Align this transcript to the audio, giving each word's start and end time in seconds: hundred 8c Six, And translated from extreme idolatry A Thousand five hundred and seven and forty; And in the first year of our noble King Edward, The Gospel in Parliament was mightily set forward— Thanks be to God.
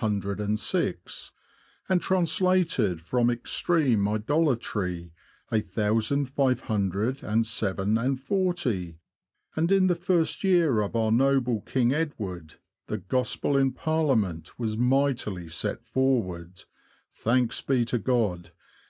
hundred 0.00 0.38
8c 0.38 0.58
Six, 0.58 1.30
And 1.86 2.00
translated 2.00 3.02
from 3.02 3.28
extreme 3.28 4.08
idolatry 4.08 5.12
A 5.52 5.60
Thousand 5.60 6.30
five 6.30 6.60
hundred 6.60 7.22
and 7.22 7.46
seven 7.46 7.98
and 7.98 8.18
forty; 8.18 8.96
And 9.56 9.70
in 9.70 9.88
the 9.88 9.94
first 9.94 10.42
year 10.42 10.80
of 10.80 10.96
our 10.96 11.12
noble 11.12 11.60
King 11.60 11.92
Edward, 11.92 12.54
The 12.86 12.96
Gospel 12.96 13.58
in 13.58 13.72
Parliament 13.72 14.58
was 14.58 14.74
mightily 14.78 15.50
set 15.50 15.84
forward— 15.84 16.64
Thanks 17.12 17.60
be 17.60 17.84
to 17.84 17.98
God. 17.98 18.52